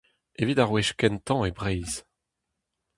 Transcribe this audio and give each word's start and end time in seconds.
Evit 0.39 0.57
ar 0.63 0.69
wech 0.73 0.91
kentañ 0.99 1.39
e 1.49 1.51
Breizh. 1.57 1.97